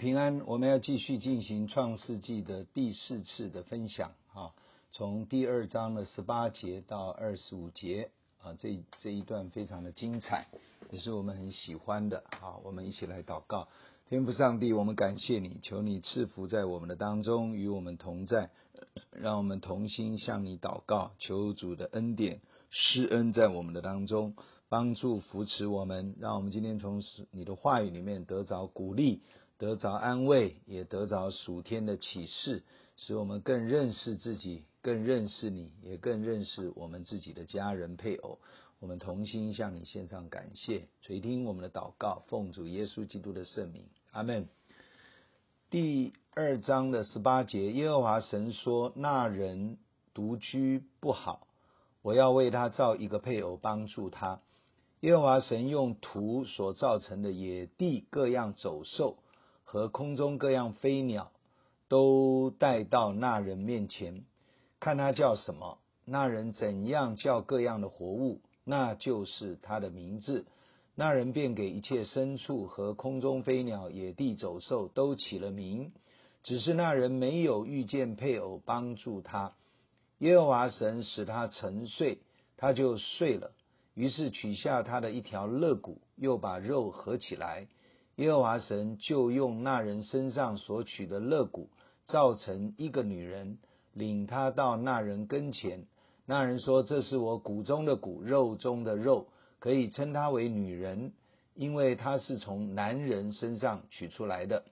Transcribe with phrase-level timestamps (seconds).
[0.00, 4.54] 平安，我们要继续进行创世纪的第四次的分享啊，
[4.92, 8.08] 从第二章的十八节到二十五节
[8.42, 10.46] 啊，这这一段非常的精彩，
[10.88, 12.56] 也是我们很喜欢的啊。
[12.64, 13.68] 我们一起来祷告，
[14.08, 18.48] 天父上帝，我们感谢你，求你赐福在我们的当中，与我们同在，
[19.12, 24.34] 让我们同心向你祷告，求主的恩典施恩在我们的当中，
[24.70, 29.20] 帮助扶持我们，让我们今天从你的话语里面得着鼓励。
[29.60, 32.62] 得着安慰，也得着属天的启示，
[32.96, 38.38] 使我们更认识自己，更认识你，也更认识我们自己的家人配偶。
[38.78, 44.48] 我们同心向你献上感谢，垂听我们的祷告，奉主耶稣基督的圣名，阿门。
[45.68, 49.76] 第二章的十八节，耶和华神说：“那人
[50.14, 51.46] 独居不好，
[52.00, 54.40] 我要为他造一个配偶帮助他。”
[55.00, 59.18] 耶和华神用土所造成的野地各样走兽。
[59.70, 61.30] 和空中各样飞鸟
[61.86, 64.24] 都带到那人面前，
[64.80, 70.44] 看他叫什么，那人怎样叫各样的活物，那就是他的名字。
[70.96, 75.92] 那人便给一切牲畜和空中飞鸟、野地走兽都起了名。
[76.42, 79.52] 只是那人没有遇见配偶帮助他。
[80.18, 82.18] 耶和华神使他沉睡，
[82.56, 83.52] 他就睡了。
[83.94, 87.68] 于是取下他的一条肋骨，又把肉合起来。
[88.20, 91.70] 耶和华神就用那人身上所取的肋骨，
[92.04, 93.56] 造成一个女人，
[93.94, 95.86] 领他到那人跟前。
[96.26, 101.14] 那人说：“这是我骨中的骨，肉中的肉，可以称她为女人，
[101.54, 104.64] 因为她是从男人身上取出来的。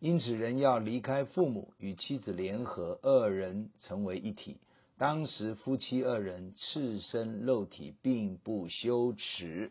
[0.00, 4.56] 因此，人要离开父母，与妻子联合，二人成为一体。
[4.98, 9.70] 当时夫妻二人赤身露体，并不羞耻。”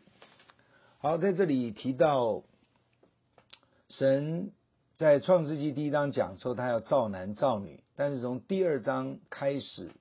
[0.96, 2.42] 好，在这里提到。
[3.88, 4.52] 神
[4.96, 9.92] 在创世纪第一章讲说，他要造男造女，但是从第二章开始，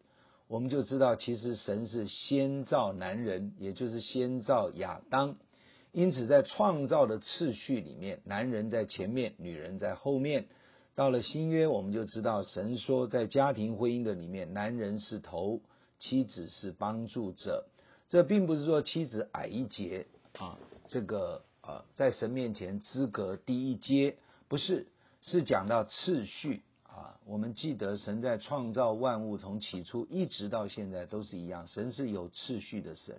[0.50, 5.38] 我们就知道，其实神是先造男人，也就是先造亚当。
[5.94, 10.48] 因此，在创造的次序里面，男人在前面，女人在后面。
[10.94, 15.62] 到了新约，我们就知道，神说在家庭婚姻的里面，男人是头，
[15.98, 17.68] 妻子是帮助者。
[18.10, 20.60] 这并不是说妻子矮一截啊，
[20.90, 21.47] 这个。
[21.68, 24.16] 啊，在神面前资格低一阶，
[24.48, 24.88] 不是，
[25.22, 27.20] 是讲到次序啊。
[27.26, 31.68] 我们记得神在创造万物，从起初一直到现在都是一样。
[31.68, 33.18] 神是有次序的神，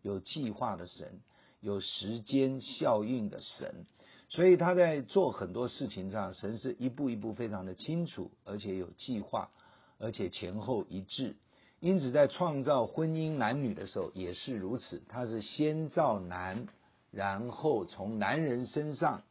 [0.00, 1.20] 有计划的神，
[1.60, 3.84] 有时间效应的神。
[4.30, 9.50] 所以他在做很多事情上，神是一步一步非常的清楚，而且有计划，
[9.98, 11.36] 而且前后一致。
[11.80, 16.66] 因此，在创造婚姻男女的时候也是如此，他是先造男。
[17.10, 19.22] 然后从男人身上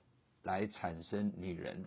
[0.44, 1.86] 来产生女人，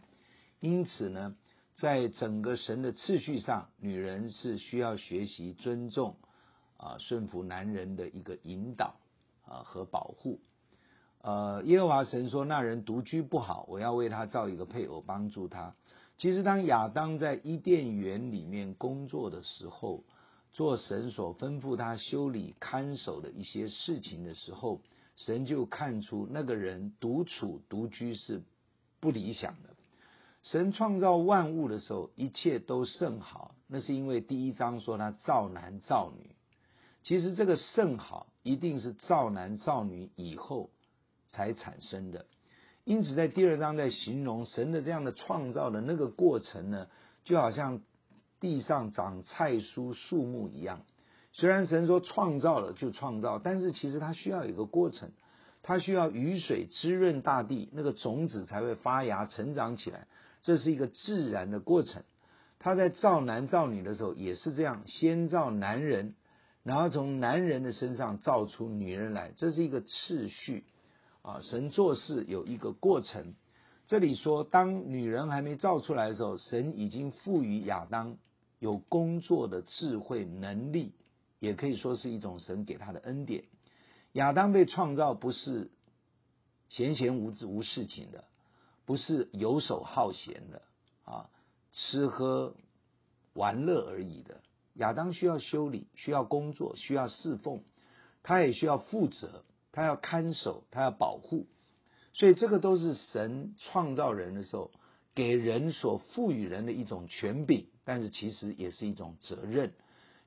[0.61, 1.37] 因此呢，
[1.75, 6.17] 在整个神的次序上，女人是需要学习尊重
[6.79, 8.95] 啊，顺服男人的一个引导
[9.45, 10.41] 啊和保护。
[11.21, 15.75] 呃，耶和华神说：“那人独居不好，我要为他造一个配偶帮助他。”
[16.17, 20.05] 其实，当亚当在伊甸园里面工作的时候，
[20.53, 24.81] 做神所吩咐他修理看守的一些事情的时候。
[25.17, 28.43] 神就看出那个人独处独居是
[29.01, 29.71] 不理想的。
[30.43, 36.35] 神创造万物的时候，一切都甚好，那是因为第一章说他造男造女。
[37.05, 40.71] 其实这个甚好一定是造男造女以后
[41.29, 42.27] 才产生的。
[42.85, 46.89] 因此在第二章在形容神的这样的创造的那个过程呢，
[47.23, 47.81] 就好像
[48.41, 50.85] 地上长菜蔬树木一样。
[51.33, 55.11] 虽然神说创造了就创造，但是其实它需要有一个过程，
[55.63, 60.07] 它需要雨水滋润大地，那个种子才会发芽成长起来，
[60.43, 62.03] 这是一个自然的过程。
[62.59, 66.15] 他在造男造女的时候也是这样，先造男人，
[66.63, 70.65] 然后从男人的身上造出女人来，这是一个次序
[71.23, 71.41] 啊。
[71.43, 73.35] 神做事有一个过程。
[73.87, 78.17] 这里说，当女人还没造出来的时候，神已经赋予亚当
[78.61, 80.93] 有工作的智慧能力。
[81.43, 83.43] 也可以说是一种神给他的恩典。
[84.13, 85.73] 亚当被创造不是
[86.69, 88.23] 闲闲无无事情的，
[88.87, 90.63] 不是游手好闲的
[91.05, 91.31] 啊，
[91.73, 92.55] 吃喝
[93.33, 94.41] 玩乐而已的。
[94.75, 97.65] 亚当需要修理，需要工作，需要侍奉，
[98.23, 101.49] 他也需要负责，他要看守，他要保护。
[102.13, 104.71] 所以这个都是神创造人的时候
[105.13, 109.73] 给人所赋予人的一种权柄，但是其实也是一种责任。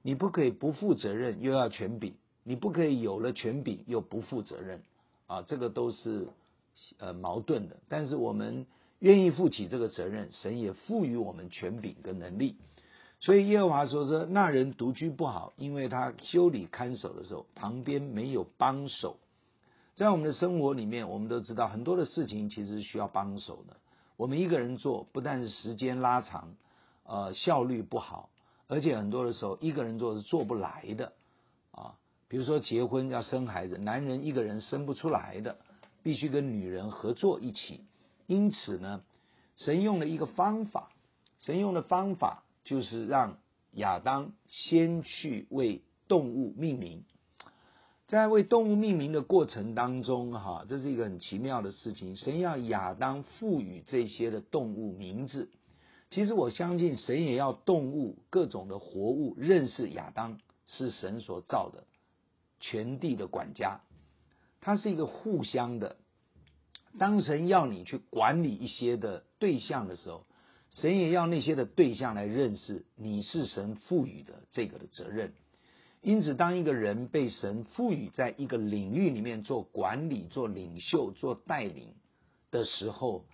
[0.05, 2.13] 你不可以不负责任又要权柄，
[2.43, 4.83] 你不可以有了权柄又不负责任，
[5.25, 6.27] 啊，这个都是
[6.99, 7.77] 呃矛盾的。
[7.89, 8.67] 但是我们
[8.99, 12.55] 愿意负起这个责任，神也赋予我们权柄跟能力。
[13.19, 19.17] 所以耶和华说说，那人独居不好，因为他修理看守的时候，旁边没有帮手。
[19.95, 23.77] 在我们的生活里面，我们都知道很多的事情其实需要帮手的。
[24.17, 26.53] 我们一个人做，不但是时间拉长，
[27.05, 28.29] 呃，效率不好，
[28.67, 31.13] 而且很多的时候一个人做是做不来的
[31.71, 31.95] 啊。
[32.27, 35.57] 比如说结婚要生孩子，男人一个人生不出来的，
[36.01, 37.81] 必须跟女人合作一起。
[38.25, 39.03] 因此呢，
[39.57, 40.89] 神用了一个方法，
[41.39, 43.37] 神用的方法就是让
[43.73, 47.03] 亚当先去为动物命名。
[48.07, 52.15] 在为动物命名的过程当中，哈，这是一个很奇妙的事情。
[52.15, 55.49] 神要亚当赋予这些的动物名字。
[56.09, 61.85] 其实我相信，神也要动物各种的活物认识亚当是神所造的。
[62.61, 63.81] 全地的管家，
[64.61, 65.97] 他是一个互相的。
[66.97, 70.25] 当神要你去管理一些的对象的时候，
[70.71, 75.33] 神也要那些的对象来认识你是神赋予的这个的责任。
[76.01, 81.93] 因此，当一个人被神赋予在一个领域里面做管理、做领袖、做带领
[82.51, 83.25] 的时候，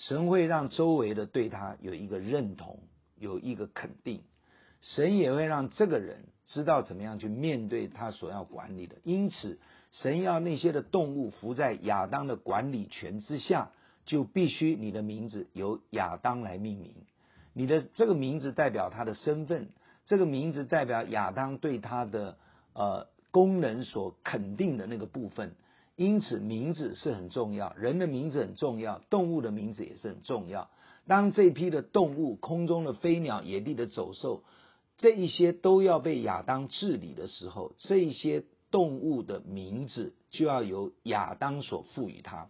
[0.00, 2.78] 神会让周围的对他有一个认同，
[3.18, 4.22] 有一个肯定。
[4.80, 9.58] 神也会让这个人知道怎么样去面对他所要管理的，因此
[9.92, 13.72] 神要那些的动物服在亚当的管理权之下，
[14.06, 16.94] 就必须你的名字由亚当来命名。
[17.52, 19.68] 你的这个名字代表他的身份，
[20.06, 22.38] 这个名字代表亚当对他的
[22.72, 25.54] 呃功能所肯定的那个部分。
[26.00, 30.70] 因此名字是很重要，人的名字很重要，动物的名字也是很重要。
[31.06, 34.42] 当这批的动物，空中的飞鸟、野地的走兽。
[34.96, 42.48] 这一些都要被亚当治理的时候，这一些动物的名字就要由亚当所赋予它。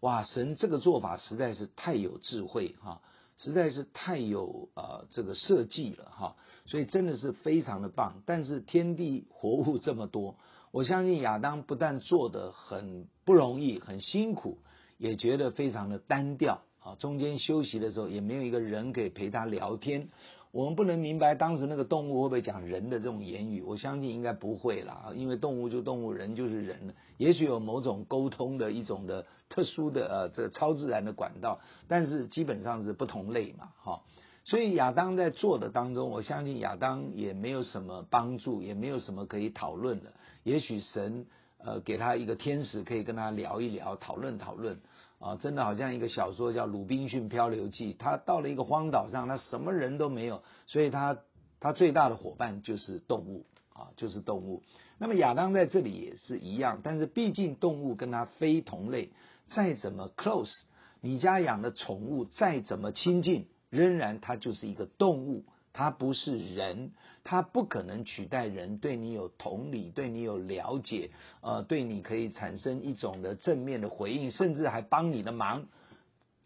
[0.00, 3.02] 哇，神这个做法实在是太有智慧哈，
[3.36, 8.22] 实在是太有呃这个设计了哈，所以真的是非常的棒。
[8.24, 10.36] 但是天地活物这么多，
[10.72, 14.58] 我相信亚当不但做得很不容易、很辛苦，
[14.98, 16.96] 也觉得非常的单调啊。
[16.98, 20.08] 中间休息的时候，也没有一个人可以陪他聊天。
[20.52, 34.02] 我们不能明白当时那个动物会不会讲人的这种言语，我相信应该不会啦，因为动物就动物，人就是人，也许有某种沟通的一种的特殊的呃这超自然的管道，但是基本上是不同类嘛，哈。
[34.46, 40.12] 所以亚当在做的当中，我相信亚当也没有什么帮助，也没有什么可以讨论的，
[40.46, 41.26] 也许神
[41.58, 44.78] 呃给他一个天使可以跟他聊一聊，讨论讨论。
[45.18, 51.18] 啊，真的好像一个小说叫《鲁滨逊漂流记》，他到了一个荒岛上，他什么人都没有，所以他
[51.58, 54.62] 他最大的伙伴就是动物啊，就是动物。
[54.98, 59.10] 那么亚当在这里也是一样，但是毕竟动物跟他非同类，
[59.48, 60.54] 再怎么 close，
[61.00, 65.44] 你家养的宠物再怎么亲近，仍然它就是一个动物。
[65.78, 66.92] 他不是人，
[67.22, 71.10] 他不可能取代人，对你有同理，对你有了解，
[71.42, 75.66] 呃，对你可以产生一种的正面的回应，甚至还帮你的忙。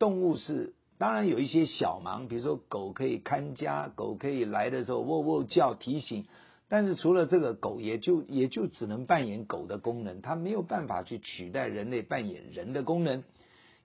[0.01, 6.27] 动物是当然有一些小忙，比如说狗可以看家，狗可以来的时候喔喔叫提醒，
[6.69, 13.23] 但是除了这个，狗也就也就只能扮演狗的功能，它没有办法去取代人类扮演人的功能。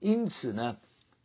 [0.00, 0.78] 因此呢，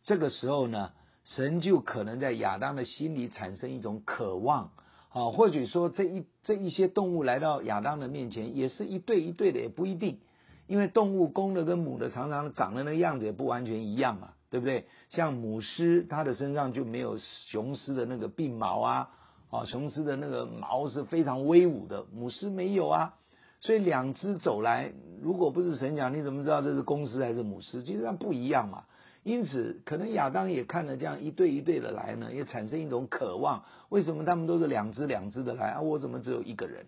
[0.04, 0.92] 这个时候呢。
[1.24, 4.72] 神就可能在亚当的心里产生一种渴望，
[5.10, 10.18] 啊，或许说这一这一些动物来到亚当的面前，也是一对一对的，也不一定，
[10.66, 14.86] 因为动物公的跟母的常常长得那个样子也不完全一样嘛，对不对？
[15.10, 19.10] 像母狮，它的身上就没有雄狮的那个鬓毛啊，
[19.50, 23.14] 啊，雄狮的那个毛是非常威武的，母狮没有啊，
[23.60, 27.84] 所以两只走来，如果不是神讲，你怎么知道这是公狮还是母狮？
[27.84, 28.84] 其实它不一样嘛。
[29.24, 33.64] 因此，可能亚当也看了这样一对一对的来呢，也产生一种渴望。
[33.88, 35.80] 为什么他们都是两只两只的来啊？
[35.80, 36.86] 我怎么只有一个人？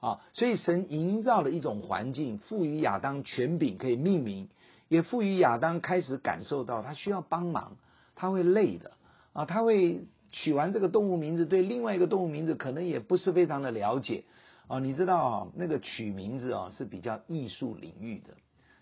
[0.00, 4.48] 啊，所以神营造了一种环境，赋予亚当权柄可以命名，
[4.88, 7.76] 也赋予亚当开始感受到他需要帮忙，
[8.14, 8.92] 他会累的
[9.32, 14.24] 啊，他会取完这个动物名字，对另外一个动物名字可能也不是非常的了解
[14.68, 14.78] 啊。
[14.78, 18.34] 你知道啊，那个取名字啊是比较艺术领域的。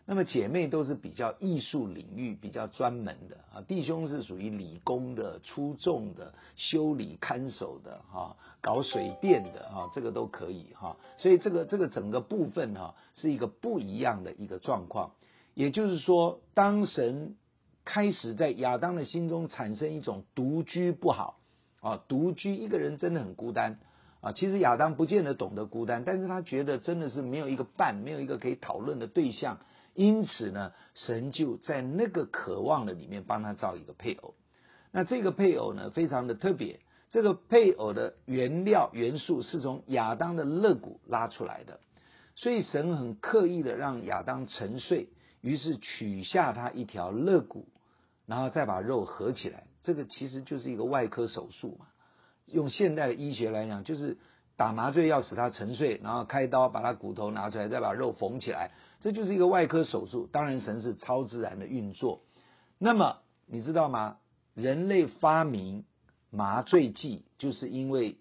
[0.09, 10.97] 那么姐妹都是比较艺术领域比较专门的啊，弟兄是属于理工的、出众的、修理看守的哈，搞水电的哈，这个都可以哈。
[11.17, 15.11] 所以这个这个整个部分哈是一个不一样的一个状况。
[15.55, 17.35] 也就是说，当神
[17.85, 21.41] 开始在亚当的心中产生一种独居不好
[21.81, 23.81] 啊，独居一个人真的很孤单
[24.21, 24.31] 啊。
[24.31, 29.59] 其实亚当不见得懂得孤单，但是他觉得真的是没有一个伴，没有一个可以讨论的对象。
[29.97, 34.35] 因此呢，神就在那个渴望的里面帮他造一个配偶。
[34.93, 36.81] 那这个配偶呢，非常的特别。
[37.11, 41.81] 这个配偶的原料元素是从亚当的肋骨拉出来的，
[42.35, 45.09] 所以神很刻意的让亚当沉睡，
[45.41, 47.69] 于是取下他一条肋骨，
[48.27, 49.65] 然后再把肉合起来。
[49.83, 51.87] 这个其实就是一个外科手术嘛。
[52.47, 54.19] 用现代的医学来讲，就是
[54.57, 60.29] 打麻醉要使他沉睡，然后开刀把他骨头拿出来，再把肉缝起来，这就是一个外科手术。
[60.31, 62.23] 当然，神是超自然的运作。
[62.79, 64.19] 那么你知道吗？
[64.55, 65.85] 人类发明
[66.31, 68.19] 麻醉剂，就是因为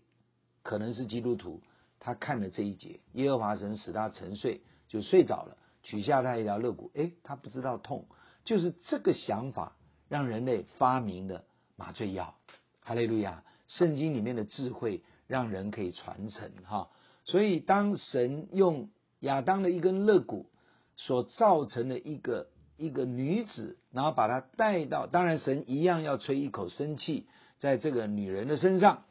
[0.64, 1.62] 可能是基督徒，
[2.00, 8.06] 他看了这一节，耶和华神使他沉睡，就睡着了，取下他一条肋骨，诶，他不知道痛，
[8.44, 9.76] 就是这个想法
[10.10, 12.36] 让人类发明的麻醉药。
[12.82, 13.44] 哈利路亚。
[13.68, 16.92] 圣经里面的智慧让人可以传承哈，
[17.24, 18.92] 所以当神用
[19.22, 20.52] 亚当的一根肋骨
[20.98, 22.48] 所造成的一个
[22.78, 27.28] 一个女子，然后把她带到，当然神一样要吹一口生气
[27.60, 29.04] 在这个女人的身上，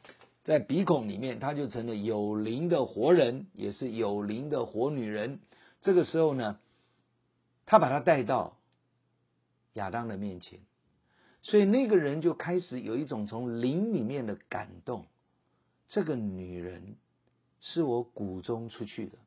[0.43, 5.39] 在鼻孔里面，她就成了有灵的活人，也是有灵的活女人。
[5.81, 6.59] 这个时候呢，
[7.65, 8.57] 他把她带到
[9.73, 10.59] 亚当的面前。
[11.41, 15.05] 所以那个人就开始有一种从灵里面的感动，
[15.87, 16.95] 这个女人
[17.59, 19.19] 是我骨中出去的，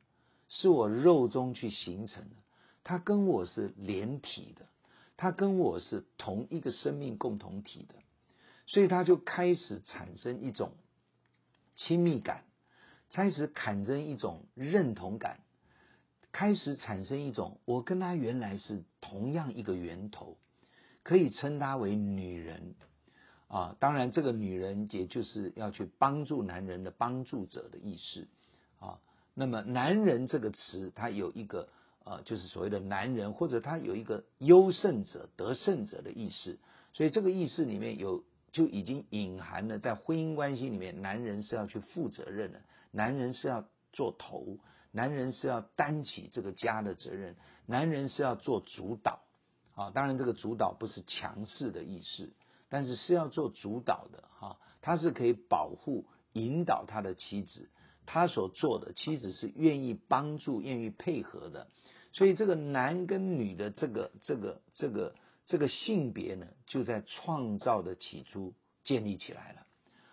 [0.49, 2.35] 是我肉中去形成的，
[2.89, 4.65] 他跟我是连体的，
[5.15, 7.93] 他跟我是同一个生命共同体的，
[8.65, 10.71] 所以他就开始产生一种
[11.75, 12.45] 亲密感，
[13.11, 15.41] 开始产生一种认同感，
[16.31, 20.35] 开始产生一种我跟他原来是同样一个源头。
[21.03, 22.73] 可以称他为女人
[23.49, 28.27] 啊，当然这个女人也就是要去帮助男人的帮助者的意思
[28.79, 28.99] 啊。
[29.35, 31.69] 那么男人这个词，它有一个
[32.03, 36.57] 呃，就是所谓的男人，或者他有一个优胜者、得胜者的意识。
[36.93, 44.57] 所以这个意识里面有就已经隐含了，在婚姻关系里面，男人是要去负责任的，男人是要做头，
[44.91, 49.21] 男人是要担起这个家的责任，男人是要做主导。
[49.75, 52.33] 啊，当然这个主导不是强势的意识，
[52.67, 57.69] 但是是要做主导的哈，他是可以保护、引导他的妻子，
[58.05, 61.67] 他所做的妻子是愿意帮助、愿意配合的，
[62.11, 69.65] 所以这个男跟女的这个、这个、这个、这个性别呢，就在创造的起初建立起来了。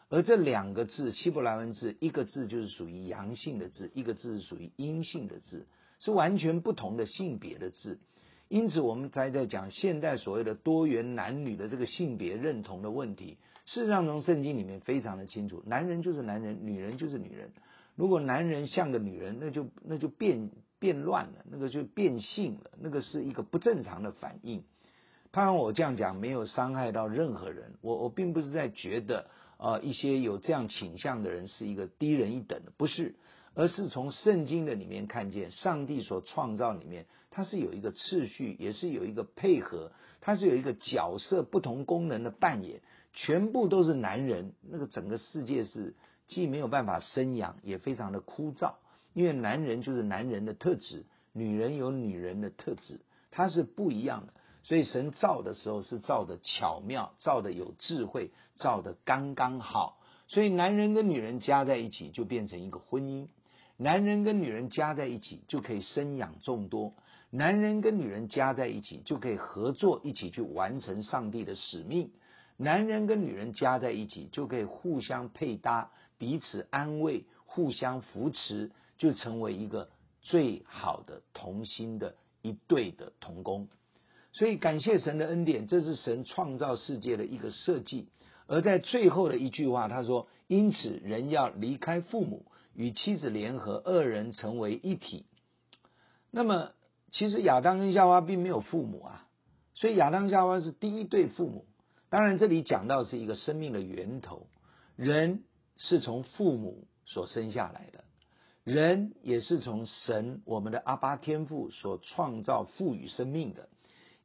[0.08, 5.66] 而这两个字，希伯来文字，一个字就是属于阳性的字，一个字是属于阴性的字，
[5.98, 7.98] 是完全不同的性别的字。
[8.48, 13.38] 因此，我们才在讲现代所谓的多元男女的这个性别认同的问题。
[13.64, 17.50] 事实上，从圣经里面非常的清楚，男人就是男人，女人就是女人。
[17.96, 20.50] 如果男人像个女人，那就那就变
[20.86, 24.62] 变乱了，那个就变性了，那个是一个不正常的反应。
[25.32, 29.28] 当然，我这样讲没有伤害到任何人，我我并不是在觉得
[29.58, 33.16] 呃一些有这样倾向的人是一个低人一等的，不是。
[33.58, 42.82] 而是从圣经的里面看见，上帝所创造里面，它是有一个次序，也是有一个配合，它是有一个角色不同功能的扮演，
[43.14, 45.94] 全部都是男人，那个整个世界是
[46.28, 48.74] 既没有办法生养，也非常的枯燥，
[49.16, 54.34] 因为男人就是男人的特质，女人有女人的特质，它是不一样的。
[54.62, 63.28] 所以神造的时候是造的巧妙，造的有智慧，造的刚刚好，所以男人跟女人加在一起就变成一个婚姻。
[63.78, 66.92] 男人跟女人加在一起就可以生养众多，
[67.30, 72.10] 男人跟女人加在一起就可以合作一起去完成上帝的使命，
[72.58, 79.88] 男人跟女人加在一起就可以互相配搭，彼此安慰，互相扶持，就成为一个
[80.22, 83.68] 最好的同心的一对的同工。
[84.32, 88.08] 所以感谢神的恩典，这是神创造世界的一个设计。
[88.46, 95.24] 而在最后的一句话，他说：“因此人要离开父母。”与妻子联合，二人成为一体。
[96.30, 96.72] 那么，
[97.10, 99.26] 其实亚当跟夏娃并没有父母啊，
[99.72, 101.64] 所以亚当夏娃是第一对父母。
[102.10, 104.46] 当然，这里讲到是一个生命的源头，
[104.94, 105.42] 人
[105.76, 108.04] 是从父母所生下来的，
[108.66, 113.68] 人也是从神我们的阿巴天父所创造赋予生命的。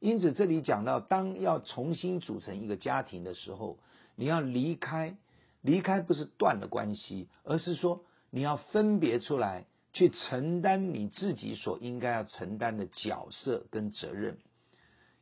[0.00, 3.78] 因此，这里讲到，当要重新组成一个家庭的时候，
[4.16, 5.16] 你要离开，
[5.60, 8.04] 离开不是断了关系，而是说。
[8.34, 14.38] 你要分别出来，去承担你自己所应该要承担的角色跟责任。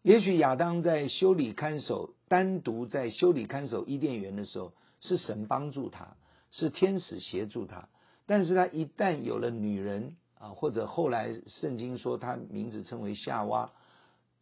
[0.03, 6.17] 也许亚当在修理看守，单独在修理看守伊甸园的时候，是神帮助他，
[6.53, 7.89] 是天使协助他。
[8.27, 13.73] 但是他一旦有了女人啊，或者后来圣经说他名字称为夏娃，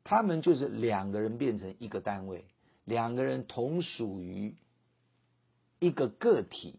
[0.04, 2.44] 他们就是两个人变成一个单位，
[2.85, 4.54] 两个人同属于
[5.78, 6.78] 一个个体。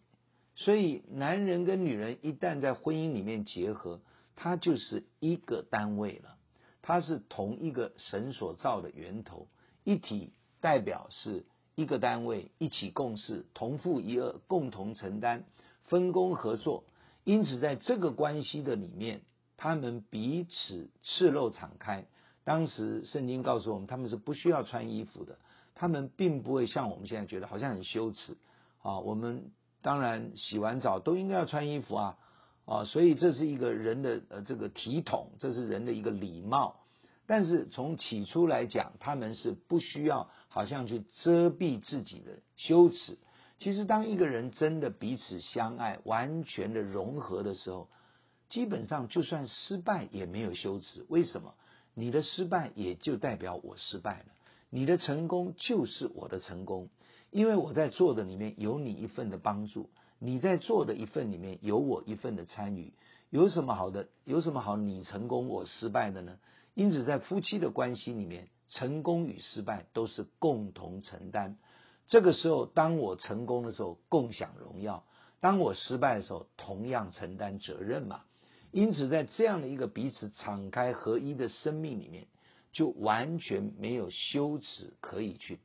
[0.55, 4.01] 所以，男人跟女人一旦在婚姻里面结合，
[4.35, 6.35] 他就是一个单位了。
[6.81, 9.47] 他是同一个神所造的源头，
[9.83, 15.43] 一体代表是一个单位，一起共事，同父一轭，共同承担，
[15.85, 16.83] 分工合作。
[17.29, 19.21] 因此，在这个关系的里面，
[19.55, 22.07] 他们彼此赤露敞开。
[22.43, 25.37] 当时圣经告诉我们，他们是不需要穿衣服的，
[25.75, 28.35] 他们并不会像我们现在觉得好像很羞耻
[28.81, 29.51] 啊，我们。
[29.81, 32.17] 当然，洗完澡都应该要穿衣服啊，
[32.65, 36.81] 啊，所以这是一个人的呃这个体统，这是人的一个礼貌。
[37.27, 43.19] 但是从起初来讲，他们是不需要好像去遮蔽自己的羞耻。
[43.59, 47.89] 其实，当一个人真的彼此相爱，完全的融合的时候，
[48.47, 51.05] 基本上就算失败也没有羞耻。
[51.09, 51.53] 为什么？
[51.93, 54.25] 你的失败也就代表我失败了，
[54.69, 56.89] 你的成功就是我的成功。
[57.31, 59.89] 因为我在做的里面有你一份的帮助，
[60.19, 62.93] 你在做的一份里面有我一份的参与，
[63.29, 64.07] 有什么好的？
[64.23, 66.37] 有什么好你成功我失败的呢？
[66.75, 71.57] 因此，在夫妻的关系里面，成功与失败都是共同承担。
[72.09, 75.03] 这个时候，当我成功的时候，共享荣耀；
[75.39, 78.21] 当我失败的时候，同样承担责任嘛。
[78.71, 82.27] 因此，在这样的一个彼此敞开合一的生命里面，
[82.71, 85.59] 就完全没有羞耻可以去。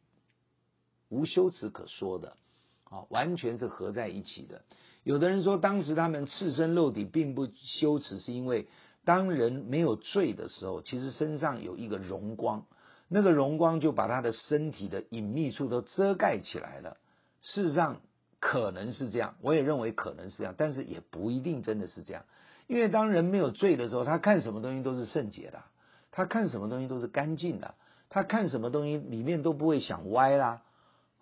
[1.09, 2.37] 无羞耻可说的，
[2.85, 4.63] 啊，完全是合在一起的。
[5.03, 8.69] 有的人说，当时他们赤身露体并不羞耻，是因为
[9.05, 12.67] 当人没有罪的时候，其实身上有一个荣光，
[13.14, 16.97] 那个荣光就把他的身体的隐秘处都遮盖起来了。
[17.42, 18.00] 事实上
[18.40, 22.24] 可能是这样，我也认为可能是这样，但是也不一定真的是这样。
[22.66, 25.62] 因为当人没有罪的时候，他看什么东西都是圣洁的，
[26.11, 27.77] 他看什么东西都是干净的，
[28.11, 30.62] 他看什么东西里面都不会想歪啦。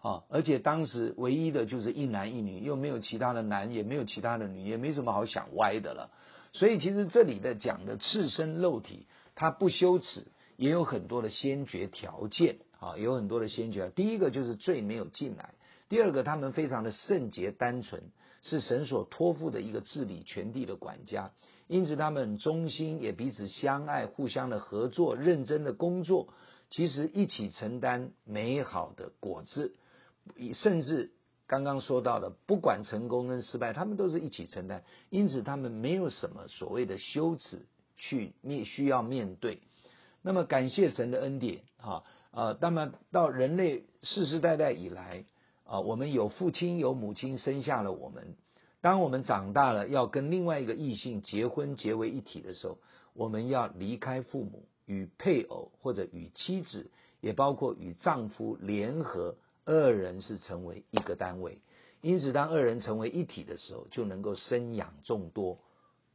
[0.00, 0.24] 啊！
[0.30, 6.10] 而且当时唯一的就是一男一女，又没有其他的男，也没有其他的女，也没什么好想歪的了。
[6.54, 10.26] 所以其实这里的讲的赤身露体，他不羞耻，
[10.62, 13.90] 也有很多的先决条件啊，有很多的先决。
[13.90, 15.54] 第一个就是罪没有进来，
[15.88, 18.00] 第二个他们非常的圣洁单纯，
[18.42, 21.32] 是神所托付的一个治理全地的管家，
[21.66, 26.28] 因此他们忠心，也彼此相爱，互相的合作，认真的工作，
[26.70, 29.74] 其实一起承担美好的果子。
[30.54, 31.10] 甚至
[31.48, 39.58] 刚刚说到的，不管成功跟失败，他们都是一起承担，因此他们没有什么所谓的羞耻去面需要面对。
[40.22, 45.24] 那么感谢神的恩典啊，呃，那么到人类世世代代以来
[45.64, 48.36] 啊，我们有父亲有母亲生下了我们，
[48.80, 52.78] 当我们长大了要跟另外一个异性结婚结为一体的时候，
[53.14, 59.36] 我们要离开父母，与配偶或者与妻子，也包括与丈夫联合。
[59.64, 61.60] 二人是成为一个单位，
[62.00, 65.60] 因此当二人成为一体的时候，就能够生养众多，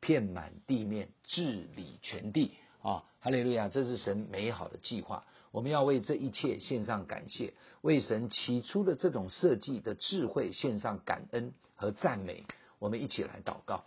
[0.01, 2.51] 遍满地面，治理全地。
[2.87, 3.03] 啊！
[3.19, 3.67] 哈利路亚！
[3.67, 12.45] 这是神美好的计划，我们要为这一切献上感谢，为神起初的这种设计的智慧献上感恩和赞美。
[12.79, 13.83] 我们一起来祷告，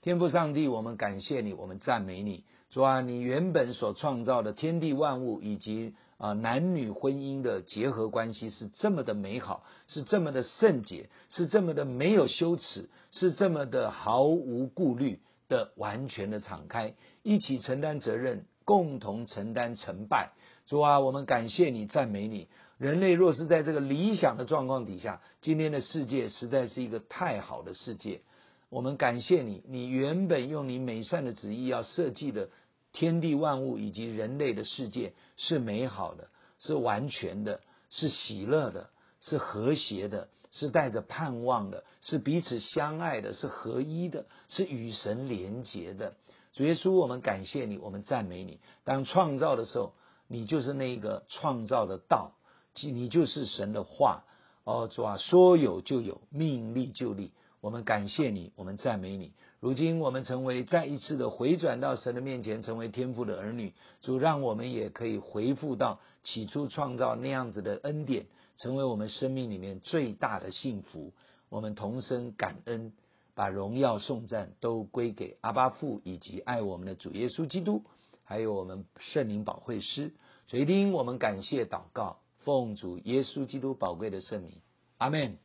[0.00, 5.94] 天父上帝，我们感谢你，我们赞美你，主啊，你原本所创造的天地万物以及。
[6.18, 20.32] 啊，男女婚姻的结合关系是这么的美好，是这么的圣洁，是这么的没有羞耻，是这么的毫无顾虑的完全的敞开，一起承担责任，共同承担成败。
[20.66, 22.48] 主啊，我们感谢你，赞美你。
[22.78, 28.20] 人类若是在这个理想的状况底下，今天的世界实在是一个太好的世界。
[28.68, 32.50] 我们感谢你，你原本用你美善的旨意要设计的。
[32.92, 38.88] 天地万物以及人类的世界是美好的，是完全的，是喜乐的，
[39.20, 46.14] 是和谐的，是带着盼望的，是彼此相爱的，是合一的，是与神连结的。
[46.54, 48.58] 主耶稣，我们感谢你，我们赞美你。
[48.82, 49.92] 当创造的时候，
[50.28, 52.32] 你就是那个创造的道，
[52.80, 54.24] 你就是神的话。
[54.64, 57.32] 哦，主啊，说有就有，命立就立。
[57.60, 59.32] 我们感谢你，我们赞美你。
[59.60, 63.72] 如今我们成为再一次的回转到神的面前，成为天父的儿女。
[64.02, 68.26] 主让我们也可以回复到起初创造那样子的恩典，
[68.58, 71.12] 成为我们生命里面最大的幸福。
[71.48, 72.92] 我们同声感恩，
[73.34, 77.82] 把荣耀颂赞都归给阿爸父以及爱我们的主耶稣基督，
[78.24, 80.12] 还有我们圣灵保惠师。
[80.48, 84.52] 垂听我们感谢祷告，奉主耶稣基督宝贵的圣名，
[84.98, 85.38] 阿门。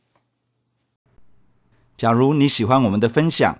[1.96, 3.60] 假如你喜欢我们的分享，